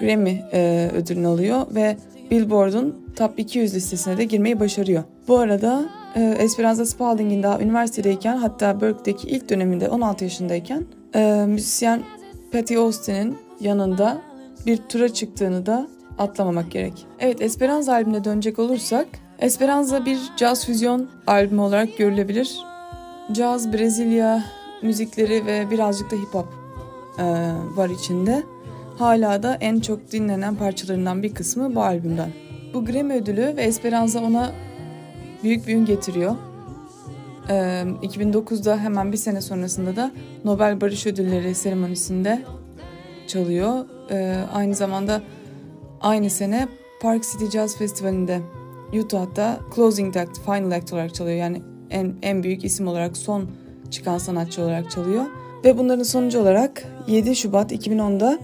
Grammy 0.00 0.42
e, 0.52 0.90
ödülünü 0.94 1.26
alıyor 1.26 1.66
ve 1.74 1.96
Billboard'un 2.30 3.08
Top 3.16 3.38
200 3.38 3.74
listesine 3.74 4.18
de 4.18 4.24
girmeyi 4.24 4.60
başarıyor. 4.60 5.02
Bu 5.28 5.38
arada 5.38 5.88
e, 6.14 6.36
Esperanza 6.38 6.86
Spalding'in 6.86 7.42
daha 7.42 7.60
üniversitedeyken 7.60 8.36
hatta 8.36 8.80
Berkeley'deki 8.80 9.28
ilk 9.28 9.48
döneminde 9.48 9.88
16 9.88 10.24
yaşındayken 10.24 10.84
e, 11.14 11.44
müzisyen 11.48 12.02
Patty 12.52 12.76
Austin'in 12.76 13.36
yanında 13.60 14.22
bir 14.66 14.76
tura 14.76 15.08
çıktığını 15.08 15.66
da 15.66 15.88
atlamamak 16.18 16.70
gerek. 16.70 17.06
Evet 17.18 17.42
Esperanza 17.42 17.92
albümüne 17.92 18.24
dönecek 18.24 18.58
olursak 18.58 19.06
Esperanza 19.38 20.06
bir 20.06 20.18
caz 20.36 20.66
füzyon 20.66 21.08
albümü 21.26 21.60
olarak 21.60 21.98
görülebilir. 21.98 22.58
Caz, 23.32 23.72
Brezilya 23.72 24.44
müzikleri 24.82 25.46
ve 25.46 25.70
birazcık 25.70 26.10
da 26.10 26.16
hip 26.16 26.34
hop 26.34 26.48
e, 27.18 27.24
var 27.76 27.88
içinde. 27.88 28.42
Hala 28.98 29.42
da 29.42 29.54
en 29.60 29.80
çok 29.80 30.12
dinlenen 30.12 30.54
parçalarından 30.54 31.22
bir 31.22 31.34
kısmı 31.34 31.74
bu 31.74 31.82
albümden. 31.82 32.30
Bu 32.74 32.84
Grammy 32.84 33.14
ödülü 33.14 33.56
ve 33.56 33.62
Esperanza 33.62 34.20
ona 34.20 34.52
büyük 35.42 35.66
bir 35.66 35.74
ün 35.76 35.84
getiriyor. 35.84 36.36
Ee, 37.48 37.84
2009'da 38.02 38.78
hemen 38.78 39.12
bir 39.12 39.16
sene 39.16 39.40
sonrasında 39.40 39.96
da 39.96 40.10
Nobel 40.44 40.80
Barış 40.80 41.06
Ödülleri 41.06 41.54
seremonisinde 41.54 42.42
çalıyor. 43.26 43.84
Ee, 44.10 44.36
aynı 44.54 44.74
zamanda 44.74 45.22
aynı 46.00 46.30
sene 46.30 46.68
Park 47.02 47.22
City 47.22 47.46
Jazz 47.46 47.76
Festivali'nde 47.76 48.40
Utah'ta 48.92 49.60
Closing 49.74 50.16
Act, 50.16 50.38
Final 50.44 50.70
Act 50.70 50.92
olarak 50.92 51.14
çalıyor. 51.14 51.36
Yani 51.36 51.62
en, 51.90 52.14
en 52.22 52.42
büyük 52.42 52.64
isim 52.64 52.88
olarak 52.88 53.16
son 53.16 53.50
çıkan 53.90 54.18
sanatçı 54.18 54.62
olarak 54.62 54.90
çalıyor. 54.90 55.24
Ve 55.64 55.78
bunların 55.78 56.02
sonucu 56.02 56.40
olarak 56.40 56.84
7 57.06 57.36
Şubat 57.36 57.72
2010'da 57.72 58.38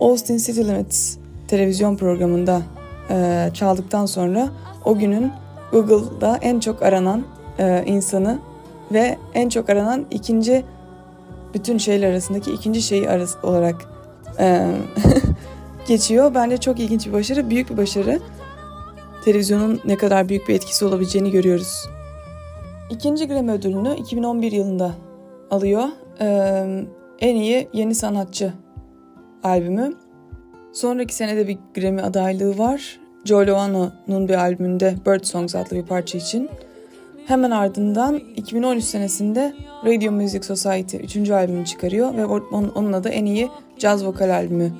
Austin 0.00 0.36
City 0.36 0.60
Limits 0.60 1.16
televizyon 1.48 1.96
programında 1.96 2.62
e, 3.10 3.48
çaldıktan 3.54 4.06
sonra 4.06 4.48
o 4.84 4.98
günün 4.98 5.32
Google'da 5.72 6.38
en 6.42 6.60
çok 6.60 6.82
aranan 6.82 7.24
e, 7.58 7.84
insanı 7.86 8.38
ve 8.92 9.18
en 9.34 9.48
çok 9.48 9.70
aranan 9.70 10.06
ikinci 10.10 10.64
bütün 11.54 11.78
şeyler 11.78 12.10
arasındaki 12.10 12.52
ikinci 12.52 12.82
şeyi 12.82 13.10
arası 13.10 13.38
olarak 13.42 13.76
e, 14.38 14.72
geçiyor. 15.88 16.34
Bence 16.34 16.56
çok 16.56 16.80
ilginç 16.80 17.06
bir 17.06 17.12
başarı, 17.12 17.50
büyük 17.50 17.70
bir 17.70 17.76
başarı. 17.76 18.20
Televizyonun 19.24 19.80
ne 19.84 19.96
kadar 19.96 20.28
büyük 20.28 20.48
bir 20.48 20.54
etkisi 20.54 20.84
olabileceğini 20.84 21.30
görüyoruz. 21.30 21.88
İkinci 22.90 23.28
Grammy 23.28 23.52
ödülünü 23.52 23.96
2011 23.96 24.52
yılında 24.52 24.92
alıyor. 25.50 25.84
Ee, 26.20 26.84
en 27.18 27.36
iyi 27.36 27.68
yeni 27.72 27.94
sanatçı 27.94 28.52
albümü. 29.42 29.94
Sonraki 30.72 31.14
senede 31.14 31.48
bir 31.48 31.58
Grammy 31.74 32.02
adaylığı 32.02 32.58
var. 32.58 33.00
Joe 33.24 33.46
Lovano'nun 33.46 34.28
bir 34.28 34.34
albümünde 34.34 34.94
Bird 35.06 35.24
Songs 35.24 35.54
adlı 35.54 35.76
bir 35.76 35.82
parça 35.82 36.18
için. 36.18 36.48
Hemen 37.26 37.50
ardından 37.50 38.20
2013 38.36 38.84
senesinde 38.84 39.54
Radio 39.84 40.12
Music 40.12 40.42
Society 40.42 40.96
3. 40.96 41.30
albümünü 41.30 41.64
çıkarıyor 41.64 42.16
ve 42.16 42.26
onunla 42.26 43.04
da 43.04 43.08
en 43.08 43.24
iyi 43.24 43.48
caz 43.78 44.06
vokal 44.06 44.30
albümü 44.30 44.72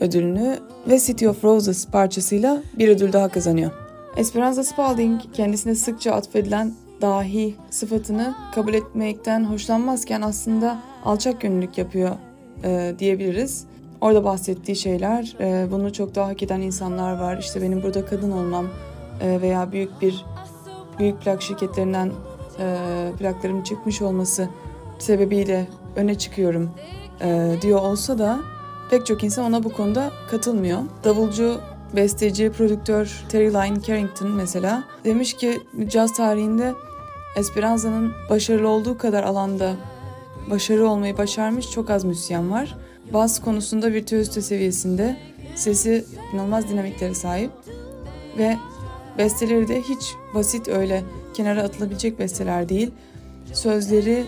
ödülünü 0.00 0.58
ve 0.88 0.98
City 0.98 1.28
of 1.28 1.44
Roses 1.44 1.86
parçasıyla 1.86 2.62
bir 2.78 2.88
ödül 2.88 3.12
daha 3.12 3.28
kazanıyor. 3.28 3.70
Esperanza 4.16 4.64
Spalding 4.64 5.20
kendisine 5.32 5.74
sıkça 5.74 6.12
atfedilen 6.12 6.72
dahi 7.00 7.54
sıfatını 7.70 8.34
kabul 8.54 8.74
etmekten 8.74 9.44
hoşlanmazken 9.44 10.22
aslında 10.22 10.78
alçak 11.04 11.40
gönüllülük 11.40 11.78
yapıyor 11.78 12.16
e, 12.64 12.94
diyebiliriz. 12.98 13.64
Orada 14.00 14.24
bahsettiği 14.24 14.76
şeyler, 14.76 15.36
e, 15.40 15.70
bunu 15.70 15.92
çok 15.92 16.14
daha 16.14 16.28
hak 16.28 16.42
eden 16.42 16.60
insanlar 16.60 17.18
var. 17.18 17.38
İşte 17.38 17.62
benim 17.62 17.82
burada 17.82 18.06
kadın 18.06 18.30
olmam 18.30 18.68
e, 19.20 19.40
veya 19.42 19.72
büyük 19.72 20.02
bir 20.02 20.24
büyük 20.98 21.20
plak 21.20 21.42
şirketlerinden 21.42 22.10
e, 22.58 22.76
plaklarım 23.18 23.62
çıkmış 23.62 24.02
olması 24.02 24.48
sebebiyle 24.98 25.68
öne 25.96 26.18
çıkıyorum 26.18 26.70
e, 27.20 27.54
diyor 27.62 27.80
olsa 27.80 28.18
da 28.18 28.38
pek 28.90 29.06
çok 29.06 29.24
insan 29.24 29.44
ona 29.44 29.64
bu 29.64 29.72
konuda 29.72 30.10
katılmıyor. 30.30 30.78
Davulcu, 31.04 31.60
besteci, 31.96 32.50
prodüktör 32.50 33.24
Terry 33.28 33.54
Lyne 33.54 33.82
Carrington 33.82 34.30
mesela 34.30 34.84
demiş 35.04 35.34
ki 35.34 35.60
caz 35.88 36.16
tarihinde 36.16 36.74
Esperanza'nın 37.36 38.12
başarılı 38.30 38.68
olduğu 38.68 38.98
kadar 38.98 39.24
alanda 39.24 39.74
başarı 40.50 40.88
olmayı 40.88 41.18
başarmış 41.18 41.70
çok 41.70 41.90
az 41.90 42.04
müzisyen 42.04 42.50
var. 42.50 42.76
Bas 43.12 43.40
konusunda 43.40 43.92
virtüözite 43.92 44.42
seviyesinde, 44.42 45.16
sesi 45.54 46.04
inanılmaz 46.32 46.68
dinamiklere 46.68 47.14
sahip 47.14 47.50
ve 48.38 48.56
besteleri 49.18 49.68
de 49.68 49.82
hiç 49.82 50.14
basit 50.34 50.68
öyle 50.68 51.02
kenara 51.34 51.62
atılabilecek 51.62 52.18
besteler 52.18 52.68
değil. 52.68 52.90
Sözleri 53.52 54.24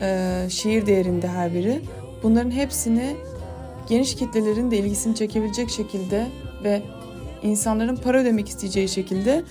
e, 0.00 0.46
şiir 0.48 0.86
değerinde 0.86 1.28
her 1.28 1.54
biri. 1.54 1.80
Bunların 2.22 2.50
hepsini 2.50 3.16
geniş 3.90 4.14
kitlelerin 4.14 4.70
de 4.70 4.78
ilgisini 4.78 5.14
çekebilecek 5.14 5.70
şekilde 5.70 6.26
ve 6.64 6.82
insanların 7.42 7.96
para 7.96 8.18
ödemek 8.18 8.48
isteyeceği 8.48 8.88
şekilde 8.88 9.42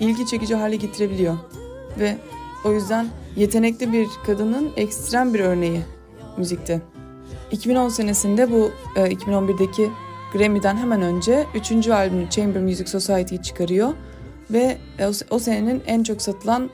ilgi 0.00 0.26
çekici 0.26 0.54
hale 0.54 0.76
getirebiliyor. 0.76 1.38
Ve 1.98 2.16
o 2.64 2.72
yüzden 2.72 3.06
yetenekli 3.36 3.92
bir 3.92 4.08
kadının 4.26 4.70
ekstrem 4.76 5.34
bir 5.34 5.40
örneği 5.40 5.80
müzikte. 6.36 6.80
2010 7.50 7.88
senesinde 7.88 8.50
bu 8.50 8.70
e, 8.96 9.00
2011'deki 9.00 9.90
Grammy'den 10.32 10.76
hemen 10.76 11.02
önce 11.02 11.46
3. 11.54 11.88
albümü 11.88 12.30
Chamber 12.30 12.62
Music 12.62 12.86
Society'yi 12.86 13.42
çıkarıyor 13.42 13.92
ve 14.50 14.78
e, 14.98 15.06
o 15.30 15.38
senenin 15.38 15.82
en 15.86 16.02
çok 16.02 16.22
satılan 16.22 16.70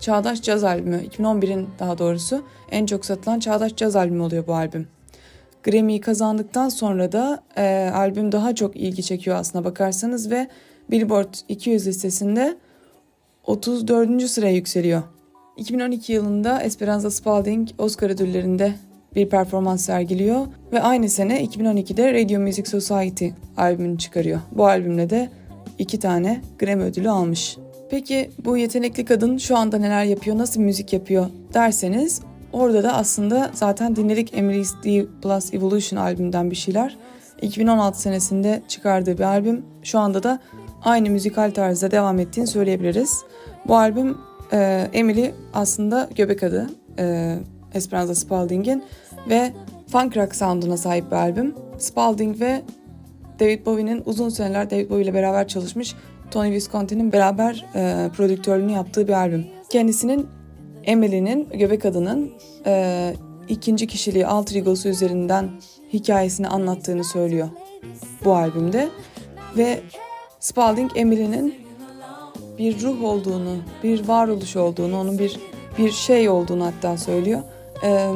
çağdaş 0.00 0.42
caz 0.42 0.64
albümü, 0.64 0.96
2011'in 0.96 1.68
daha 1.78 1.98
doğrusu 1.98 2.42
en 2.70 2.86
çok 2.86 3.04
satılan 3.04 3.40
çağdaş 3.40 3.76
caz 3.76 3.96
albümü 3.96 4.22
oluyor 4.22 4.46
bu 4.46 4.54
albüm. 4.54 4.93
Grammy'yi 5.64 6.00
kazandıktan 6.00 6.68
sonra 6.68 7.12
da 7.12 7.42
e, 7.56 7.90
albüm 7.94 8.32
daha 8.32 8.54
çok 8.54 8.76
ilgi 8.76 9.02
çekiyor 9.02 9.36
aslına 9.36 9.64
bakarsanız 9.64 10.30
ve 10.30 10.48
Billboard 10.90 11.34
200 11.48 11.86
listesinde 11.86 12.56
34. 13.46 14.22
sıraya 14.22 14.54
yükseliyor. 14.54 15.02
2012 15.56 16.12
yılında 16.12 16.62
Esperanza 16.62 17.10
Spalding 17.10 17.68
Oscar 17.78 18.10
ödüllerinde 18.10 18.74
bir 19.14 19.28
performans 19.28 19.84
sergiliyor 19.84 20.46
ve 20.72 20.82
aynı 20.82 21.08
sene 21.08 21.44
2012'de 21.44 22.22
Radio 22.22 22.40
Music 22.40 22.70
Society 22.70 23.28
albümünü 23.56 23.98
çıkarıyor. 23.98 24.40
Bu 24.52 24.66
albümle 24.66 25.10
de 25.10 25.28
iki 25.78 25.98
tane 25.98 26.40
Grammy 26.58 26.84
ödülü 26.84 27.10
almış. 27.10 27.56
Peki 27.90 28.30
bu 28.44 28.56
yetenekli 28.56 29.04
kadın 29.04 29.38
şu 29.38 29.56
anda 29.56 29.78
neler 29.78 30.04
yapıyor, 30.04 30.38
nasıl 30.38 30.60
müzik 30.60 30.92
yapıyor 30.92 31.26
derseniz 31.54 32.20
orada 32.54 32.82
da 32.82 32.92
aslında 32.92 33.50
zaten 33.54 33.96
dinledik 33.96 34.34
Emily's 34.34 34.74
D 34.84 35.06
Plus 35.22 35.54
Evolution 35.54 36.00
albümünden 36.00 36.50
bir 36.50 36.56
şeyler. 36.56 36.96
2016 37.42 38.00
senesinde 38.00 38.62
çıkardığı 38.68 39.18
bir 39.18 39.22
albüm. 39.22 39.64
Şu 39.82 39.98
anda 39.98 40.22
da 40.22 40.38
aynı 40.84 41.10
müzikal 41.10 41.50
tarzda 41.50 41.90
devam 41.90 42.18
ettiğini 42.18 42.46
söyleyebiliriz. 42.46 43.24
Bu 43.68 43.76
albüm 43.76 44.18
e, 44.52 44.88
Emily 44.92 45.30
aslında 45.54 46.08
göbek 46.16 46.42
adı 46.42 46.70
e, 46.98 47.36
Esperanza 47.74 48.14
Spalding'in 48.14 48.84
ve 49.28 49.52
funk 49.92 50.16
rock 50.16 50.34
sound'una 50.34 50.76
sahip 50.76 51.10
bir 51.10 51.16
albüm. 51.16 51.54
Spalding 51.78 52.40
ve 52.40 52.62
David 53.40 53.66
Bowie'nin 53.66 54.02
uzun 54.06 54.28
seneler 54.28 54.70
David 54.70 54.90
Bowie 54.90 55.02
ile 55.02 55.14
beraber 55.14 55.48
çalışmış 55.48 55.94
Tony 56.30 56.50
Visconti'nin 56.50 57.12
beraber 57.12 57.66
e, 57.74 58.10
prodüktörlüğünü 58.16 58.72
yaptığı 58.72 59.08
bir 59.08 59.12
albüm. 59.12 59.46
Kendisinin 59.70 60.26
Emily'nin 60.86 61.48
göbek 61.48 61.84
adının 61.84 62.32
e, 62.66 63.14
ikinci 63.48 63.86
kişiliği 63.86 64.26
alter 64.26 64.56
egosu 64.56 64.88
üzerinden 64.88 65.50
hikayesini 65.92 66.48
anlattığını 66.48 67.04
söylüyor 67.04 67.48
bu 68.24 68.34
albümde. 68.34 68.88
Ve 69.56 69.80
Spalding 70.40 70.90
Emily'nin 70.94 71.54
bir 72.58 72.82
ruh 72.82 73.04
olduğunu, 73.04 73.56
bir 73.82 74.08
varoluş 74.08 74.56
olduğunu, 74.56 75.00
onun 75.00 75.18
bir 75.18 75.40
bir 75.78 75.90
şey 75.90 76.28
olduğunu 76.28 76.66
hatta 76.66 76.98
söylüyor. 76.98 77.40
Ee, 77.84 78.10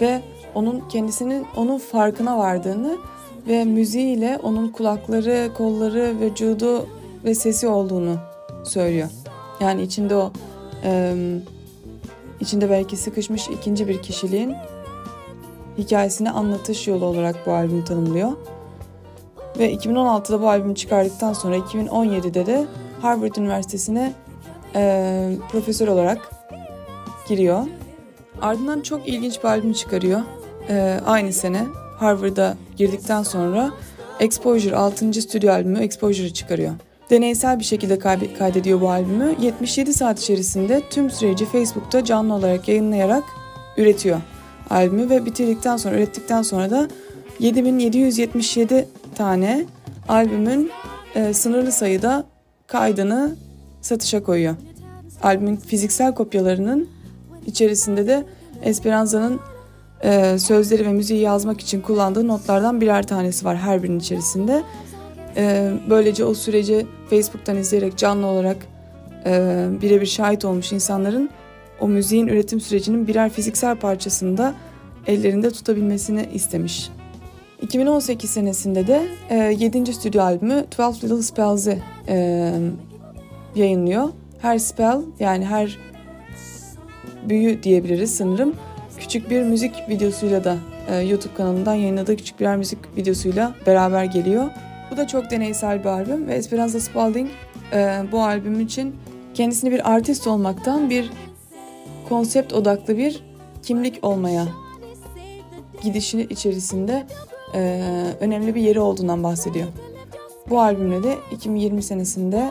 ve 0.00 0.22
onun 0.54 0.88
kendisinin 0.88 1.46
onun 1.56 1.78
farkına 1.78 2.38
vardığını 2.38 2.96
ve 3.48 3.64
müziğiyle 3.64 4.38
onun 4.42 4.68
kulakları, 4.68 5.50
kolları, 5.54 6.20
vücudu 6.20 6.86
ve 7.24 7.34
sesi 7.34 7.68
olduğunu 7.68 8.16
söylüyor. 8.64 9.08
Yani 9.60 9.82
içinde 9.82 10.16
o 10.16 10.32
e, 10.84 11.14
içinde 12.40 12.70
belki 12.70 12.96
sıkışmış 12.96 13.48
ikinci 13.48 13.88
bir 13.88 14.02
kişiliğin 14.02 14.54
hikayesini 15.78 16.30
anlatış 16.30 16.88
yolu 16.88 17.04
olarak 17.04 17.46
bu 17.46 17.52
albümü 17.52 17.84
tanımlıyor. 17.84 18.32
Ve 19.58 19.74
2016'da 19.74 20.42
bu 20.42 20.48
albümü 20.48 20.74
çıkardıktan 20.74 21.32
sonra 21.32 21.56
2017'de 21.56 22.46
de 22.46 22.66
Harvard 23.02 23.34
Üniversitesi'ne 23.36 24.12
e, 24.74 25.36
profesör 25.52 25.88
olarak 25.88 26.30
giriyor. 27.28 27.66
Ardından 28.40 28.80
çok 28.80 29.08
ilginç 29.08 29.38
bir 29.38 29.48
albüm 29.48 29.72
çıkarıyor. 29.72 30.20
E, 30.68 31.00
aynı 31.06 31.32
sene 31.32 31.66
Harvard'a 31.98 32.56
girdikten 32.76 33.22
sonra 33.22 33.70
Exposure 34.20 34.76
6. 34.76 35.12
stüdyo 35.12 35.52
albümü 35.52 35.78
Exposure'ı 35.78 36.32
çıkarıyor. 36.32 36.72
Deneysel 37.12 37.58
bir 37.58 37.64
şekilde 37.64 37.98
kaydediyor 38.38 38.80
bu 38.80 38.90
albümü. 38.90 39.36
77 39.40 39.94
saat 39.94 40.20
içerisinde 40.20 40.82
tüm 40.90 41.10
süreci 41.10 41.46
Facebook'ta 41.46 42.04
canlı 42.04 42.34
olarak 42.34 42.68
yayınlayarak 42.68 43.24
üretiyor 43.76 44.20
albümü 44.70 45.10
ve 45.10 45.24
bitirdikten 45.24 45.76
sonra, 45.76 45.94
ürettikten 45.94 46.42
sonra 46.42 46.70
da 46.70 46.88
7777 47.38 48.88
tane 49.14 49.64
albümün 50.08 50.70
e, 51.14 51.34
sınırlı 51.34 51.72
sayıda 51.72 52.24
kaydını 52.66 53.36
satışa 53.80 54.22
koyuyor. 54.22 54.54
Albümün 55.22 55.56
fiziksel 55.56 56.14
kopyalarının 56.14 56.88
içerisinde 57.46 58.06
de 58.06 58.24
Esperanza'nın 58.62 59.40
e, 60.02 60.38
sözleri 60.38 60.86
ve 60.86 60.92
müziği 60.92 61.20
yazmak 61.20 61.60
için 61.60 61.80
kullandığı 61.80 62.28
notlardan 62.28 62.80
birer 62.80 63.06
tanesi 63.06 63.44
var 63.44 63.56
her 63.56 63.82
birinin 63.82 63.98
içerisinde. 63.98 64.62
E, 65.36 65.72
böylece 65.90 66.24
o 66.24 66.34
süreci 66.34 66.86
Facebook'tan 67.10 67.56
izleyerek 67.56 67.96
canlı 67.96 68.26
olarak 68.26 68.56
e, 69.26 69.66
birebir 69.82 70.06
şahit 70.06 70.44
olmuş 70.44 70.72
insanların 70.72 71.30
o 71.80 71.88
müziğin 71.88 72.26
üretim 72.26 72.60
sürecinin 72.60 73.06
birer 73.06 73.30
fiziksel 73.30 73.76
parçasını 73.76 74.38
da 74.38 74.54
ellerinde 75.06 75.50
tutabilmesini 75.50 76.28
istemiş. 76.34 76.90
2018 77.62 78.30
senesinde 78.30 78.86
de 78.86 79.08
e, 79.30 79.36
7. 79.36 79.92
stüdyo 79.92 80.22
albümü 80.22 80.64
12 80.78 81.06
Little 81.06 81.22
Spells'i 81.22 81.82
e, 82.08 82.52
yayınlıyor. 83.54 84.08
Her 84.38 84.58
spell 84.58 85.00
yani 85.20 85.44
her 85.44 85.78
büyü 87.28 87.62
diyebiliriz 87.62 88.14
sanırım. 88.14 88.54
Küçük 88.98 89.30
bir 89.30 89.42
müzik 89.42 89.88
videosuyla 89.88 90.44
da 90.44 90.56
e, 90.88 90.96
YouTube 90.96 91.34
kanalından 91.34 91.74
yayınladığı 91.74 92.16
küçük 92.16 92.40
birer 92.40 92.56
müzik 92.56 92.78
videosuyla 92.96 93.54
beraber 93.66 94.04
geliyor. 94.04 94.44
Bu 94.92 94.96
da 94.96 95.06
çok 95.06 95.30
deneysel 95.30 95.80
bir 95.80 95.88
albüm 95.88 96.26
ve 96.26 96.34
Esperanza 96.34 96.80
Spalding 96.80 97.30
e, 97.72 98.02
bu 98.12 98.22
albüm 98.22 98.60
için 98.60 98.96
kendisini 99.34 99.70
bir 99.70 99.92
artist 99.92 100.26
olmaktan 100.26 100.90
bir 100.90 101.10
konsept 102.08 102.52
odaklı 102.52 102.96
bir 102.96 103.22
kimlik 103.62 104.04
olmaya 104.04 104.48
gidişini 105.82 106.22
içerisinde 106.22 107.06
e, 107.54 107.82
önemli 108.20 108.54
bir 108.54 108.60
yeri 108.60 108.80
olduğundan 108.80 109.22
bahsediyor. 109.22 109.66
Bu 110.50 110.60
albümle 110.60 111.02
de 111.02 111.16
2020 111.30 111.82
senesinde 111.82 112.50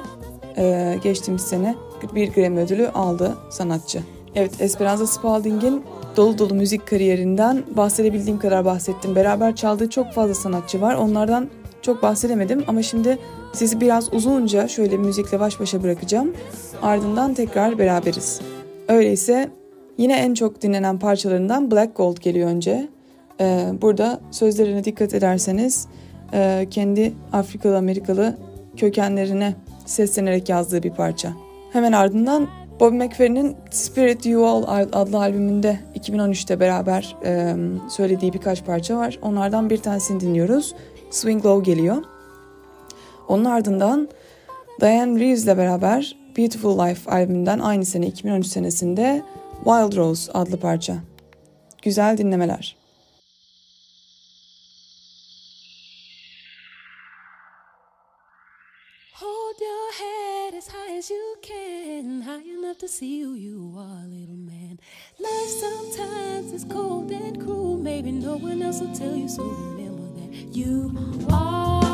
e, 0.58 0.97
geçtiğimiz 1.04 1.41
sene 1.41 1.75
bir 2.15 2.34
Grammy 2.34 2.60
ödülü 2.60 2.89
aldı 2.89 3.36
sanatçı. 3.49 4.04
Evet 4.36 4.62
Esperanza 4.62 5.08
Spalding'in 5.08 5.84
dolu 6.17 6.38
dolu 6.38 6.54
müzik 6.54 6.88
kariyerinden 6.88 7.63
bahsedebildiğim 7.77 8.39
kadar 8.39 8.65
bahsettim. 8.65 9.15
Beraber 9.15 9.56
çaldığı 9.56 9.89
çok 9.89 10.12
fazla 10.12 10.36
sanatçı 10.36 10.82
var. 10.82 10.95
Onlardan 10.95 11.49
çok 11.81 12.03
bahsedemedim 12.03 12.63
ama 12.67 12.81
şimdi 12.81 13.17
sizi 13.53 13.81
biraz 13.81 14.13
uzunca 14.13 14.67
şöyle 14.67 14.97
müzikle 14.97 15.39
baş 15.39 15.59
başa 15.59 15.83
bırakacağım. 15.83 16.33
Ardından 16.81 17.33
tekrar 17.33 17.79
beraberiz. 17.79 18.41
Öyleyse 18.87 19.49
yine 19.97 20.13
en 20.13 20.33
çok 20.33 20.61
dinlenen 20.61 20.99
parçalarından 20.99 21.71
Black 21.71 21.95
Gold 21.95 22.17
geliyor 22.17 22.49
önce. 22.49 22.87
Ee, 23.39 23.65
burada 23.81 24.21
sözlerine 24.31 24.83
dikkat 24.83 25.13
ederseniz 25.13 25.87
e, 26.33 26.67
kendi 26.69 27.13
Afrikalı 27.33 27.77
Amerikalı 27.77 28.37
kökenlerine 28.77 29.55
seslenerek 29.86 30.49
yazdığı 30.49 30.84
bir 30.84 30.91
parça. 30.91 31.34
Hemen 31.73 31.91
ardından 31.91 32.47
Bobby 32.79 32.95
McFerrin'in 32.95 33.55
Spirit 33.71 34.25
You 34.25 34.45
All 34.45 34.63
adlı 34.93 35.17
albümünde 35.17 35.79
2013'te 35.95 36.59
beraber 36.59 37.15
e, 37.25 37.55
söylediği 37.89 38.34
birkaç 38.34 38.65
parça 38.65 38.97
var. 38.97 39.19
Onlardan 39.21 39.69
bir 39.69 39.77
tanesini 39.77 40.19
dinliyoruz. 40.19 40.75
Swing 41.12 41.45
Low 41.45 41.64
geliyor. 41.64 42.03
Onun 43.28 43.45
ardından 43.45 44.09
Diane 44.82 45.20
Reeves 45.20 45.43
ile 45.43 45.57
beraber 45.57 46.16
Beautiful 46.38 46.80
Life 46.80 47.12
albümünden 47.12 47.59
aynı 47.59 47.86
sene 47.86 48.07
2013 48.07 48.47
senesinde 48.47 49.24
Wild 49.57 49.97
Rose 49.97 50.32
adlı 50.32 50.59
parça. 50.59 50.95
Güzel 51.82 52.18
dinlemeler. 52.18 52.82
as 61.01 61.09
you 61.09 61.36
can, 61.41 62.22
high 62.22 62.45
enough 62.45 62.78
to 62.78 62.88
see 62.88 63.24
who 63.24 63.34
you 63.34 63.74
are, 63.76 64.05
little 64.05 64.36
man. 64.36 64.78
Life 65.18 65.49
sometimes 65.49 66.53
is 66.53 66.64
cold 66.64 67.12
and 67.12 67.41
cruel, 67.43 67.76
maybe 67.76 68.12
no 68.12 68.36
one 68.36 68.62
else 68.62 68.82
will 68.82 68.93
tell 68.93 69.16
you, 69.16 69.28
so 69.28 69.70
you 70.54 70.91
are 71.32 71.90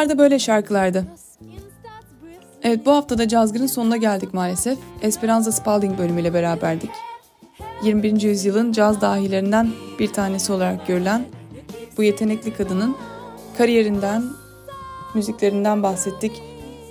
Bunlar 0.00 0.10
da 0.10 0.18
böyle 0.18 0.38
şarkılardı. 0.38 1.04
Evet 2.62 2.86
bu 2.86 2.92
hafta 2.92 3.18
da 3.18 3.28
Cazgır'ın 3.28 3.66
sonuna 3.66 3.96
geldik 3.96 4.34
maalesef. 4.34 4.78
Esperanza 5.02 5.52
Spalding 5.52 5.98
bölümüyle 5.98 6.34
beraberdik. 6.34 6.90
21. 7.82 8.22
yüzyılın 8.22 8.72
caz 8.72 9.00
dahilerinden 9.00 9.70
bir 9.98 10.12
tanesi 10.12 10.52
olarak 10.52 10.86
görülen 10.86 11.24
bu 11.98 12.02
yetenekli 12.02 12.54
kadının 12.54 12.96
kariyerinden, 13.58 14.24
müziklerinden 15.14 15.82
bahsettik. 15.82 16.42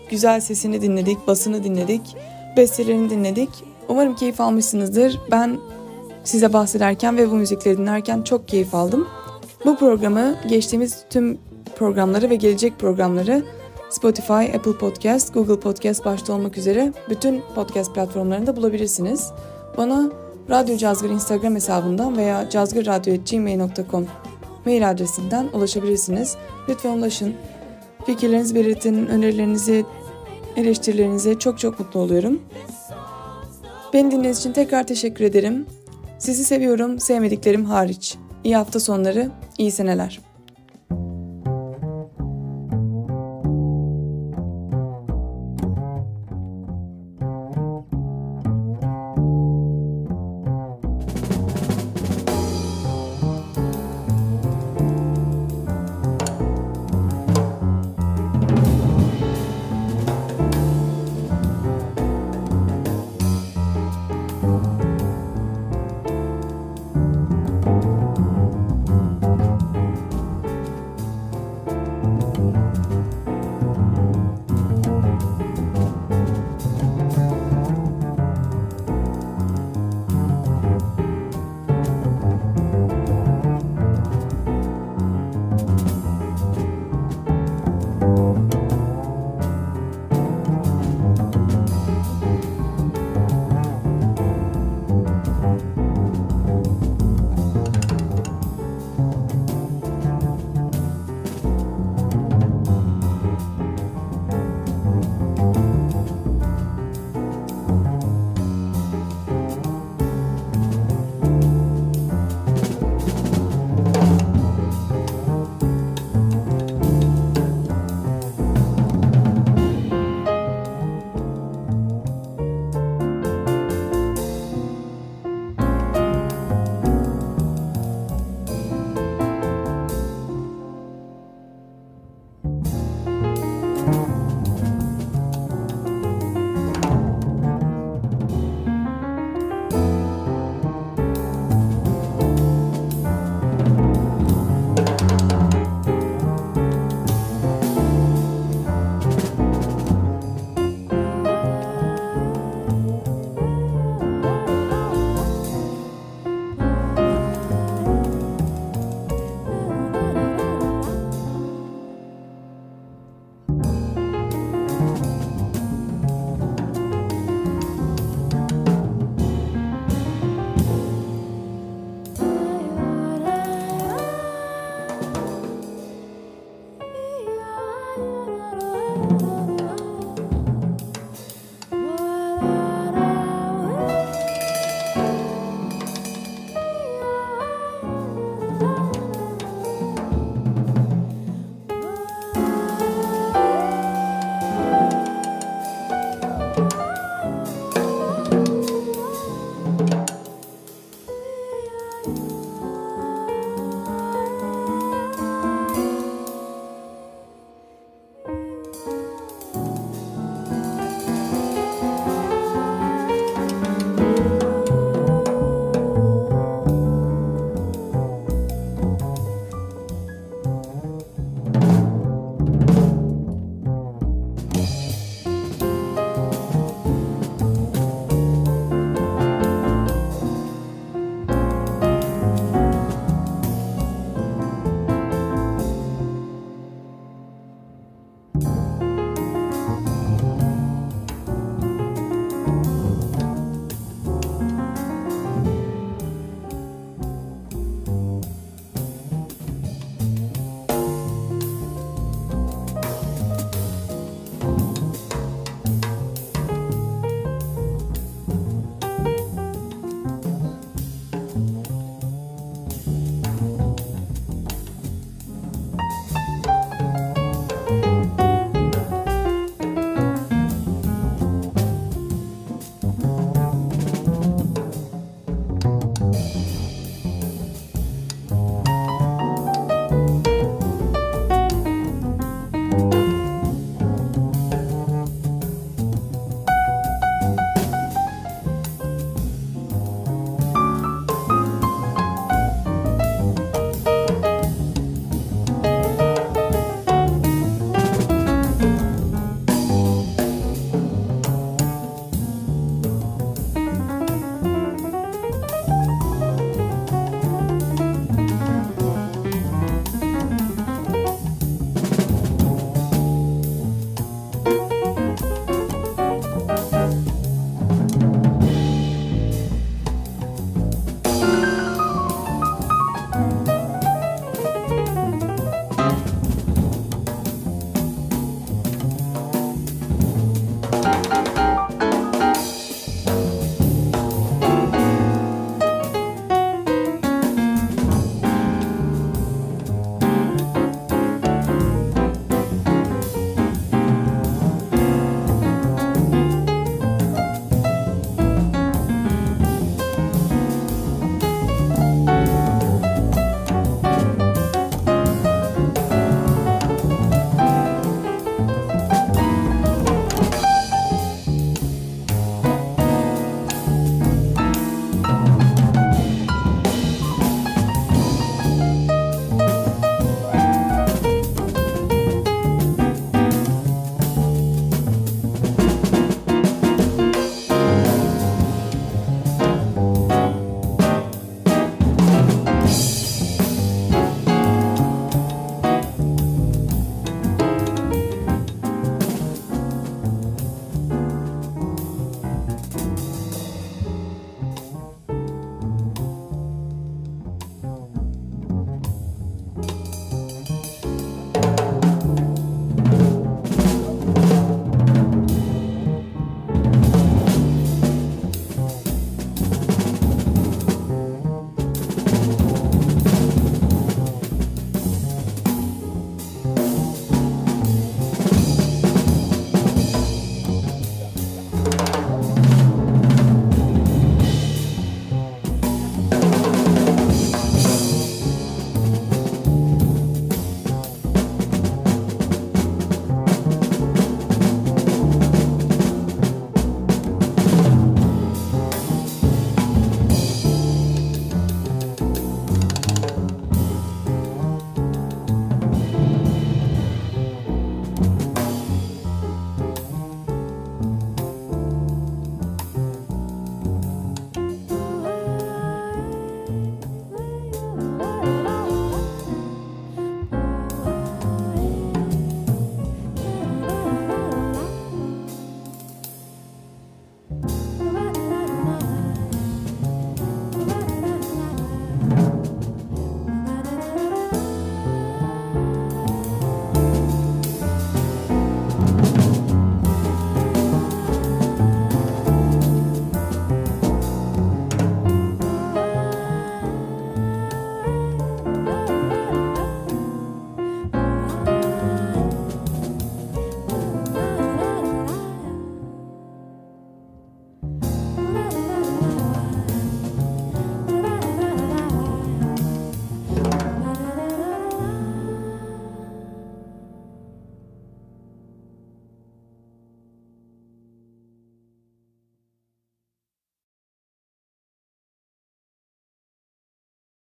Güzel 0.10 0.42
sesini 0.42 0.82
dinledik, 0.82 1.28
basını 1.28 1.64
dinledik, 1.64 2.16
bestelerini 2.58 3.10
dinledik. 3.10 3.50
Umarım 3.88 4.16
keyif 4.16 4.42
almışsınızdır. 4.42 5.20
Ben 5.32 5.60
size 6.24 6.54
bahsederken 6.54 7.18
ve 7.18 7.32
bu 7.32 7.36
müzikleri 7.36 7.78
dinlerken 7.78 8.22
çok 8.22 8.48
keyif 8.48 8.76
aldım. 8.76 9.08
Bu 9.66 9.78
programı 9.78 10.36
geçtiğimiz 10.48 11.06
tüm 11.10 11.38
programları 11.80 12.30
ve 12.30 12.36
gelecek 12.36 12.80
programları 12.80 13.44
Spotify, 13.90 14.34
Apple 14.34 14.78
Podcast, 14.78 15.34
Google 15.34 15.60
Podcast 15.60 16.06
başta 16.06 16.34
olmak 16.34 16.58
üzere 16.58 16.94
bütün 17.10 17.42
podcast 17.56 17.96
platformlarında 17.96 18.56
bulabilirsiniz. 18.56 19.32
Bana 19.78 20.12
Radyo 20.50 20.78
Cazgır 20.78 21.10
Instagram 21.10 21.56
hesabından 21.56 22.18
veya 22.18 22.50
cazgırradyo.gmail.com 22.50 24.08
mail 24.66 24.90
adresinden 24.90 25.48
ulaşabilirsiniz. 25.54 26.36
Lütfen 26.70 26.98
ulaşın. 26.98 27.34
Fikirlerinizi 28.06 28.56
belirtin, 28.56 29.08
önerilerinizi, 29.08 29.86
eleştirilerinizi 30.56 31.40
çok 31.40 31.60
çok 31.60 31.80
mutlu 31.80 32.00
oluyorum. 32.00 32.42
Beni 33.94 34.12
dinlediğiniz 34.12 34.40
için 34.40 34.54
tekrar 34.54 34.88
teşekkür 34.88 35.26
ederim. 35.26 35.66
Sizi 36.18 36.44
seviyorum, 36.44 37.00
sevmediklerim 37.00 37.66
hariç. 37.66 38.16
İyi 38.44 38.56
hafta 38.56 38.80
sonları, 38.80 39.32
iyi 39.58 39.72
seneler. 39.72 40.29